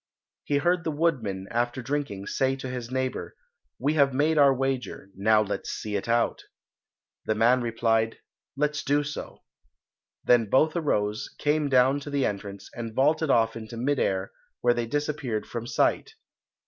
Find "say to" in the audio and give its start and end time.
2.25-2.67